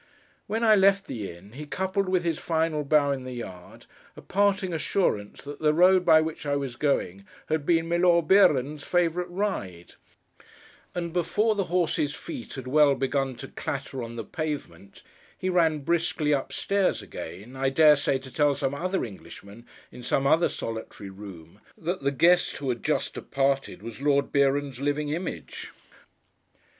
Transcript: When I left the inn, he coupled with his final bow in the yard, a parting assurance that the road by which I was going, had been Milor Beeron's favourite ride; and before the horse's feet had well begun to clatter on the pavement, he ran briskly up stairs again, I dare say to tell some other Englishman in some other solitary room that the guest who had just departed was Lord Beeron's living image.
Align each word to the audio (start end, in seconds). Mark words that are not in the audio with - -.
When 0.47 0.63
I 0.63 0.75
left 0.75 1.05
the 1.05 1.29
inn, 1.29 1.51
he 1.51 1.67
coupled 1.67 2.09
with 2.09 2.23
his 2.23 2.39
final 2.39 2.83
bow 2.83 3.11
in 3.11 3.23
the 3.23 3.33
yard, 3.33 3.85
a 4.17 4.21
parting 4.23 4.73
assurance 4.73 5.43
that 5.43 5.59
the 5.59 5.75
road 5.75 6.03
by 6.03 6.21
which 6.21 6.43
I 6.43 6.55
was 6.55 6.75
going, 6.75 7.23
had 7.49 7.67
been 7.67 7.87
Milor 7.87 8.23
Beeron's 8.23 8.81
favourite 8.83 9.29
ride; 9.29 9.93
and 10.95 11.13
before 11.13 11.53
the 11.53 11.65
horse's 11.65 12.15
feet 12.15 12.55
had 12.55 12.65
well 12.65 12.95
begun 12.95 13.35
to 13.35 13.47
clatter 13.47 14.01
on 14.01 14.15
the 14.15 14.23
pavement, 14.23 15.03
he 15.37 15.51
ran 15.51 15.81
briskly 15.81 16.33
up 16.33 16.51
stairs 16.51 17.03
again, 17.03 17.55
I 17.55 17.69
dare 17.69 17.95
say 17.95 18.17
to 18.17 18.33
tell 18.33 18.55
some 18.55 18.73
other 18.73 19.05
Englishman 19.05 19.67
in 19.91 20.01
some 20.01 20.25
other 20.25 20.49
solitary 20.49 21.11
room 21.11 21.61
that 21.77 22.01
the 22.01 22.09
guest 22.11 22.57
who 22.57 22.69
had 22.69 22.81
just 22.81 23.13
departed 23.13 23.83
was 23.83 24.01
Lord 24.01 24.31
Beeron's 24.31 24.79
living 24.81 25.09
image. 25.09 25.69